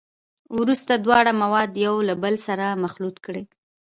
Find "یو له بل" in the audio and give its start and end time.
1.85-2.35